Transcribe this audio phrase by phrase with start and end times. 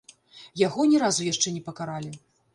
[0.61, 2.11] Яго ні разу яшчэ не пакаралі.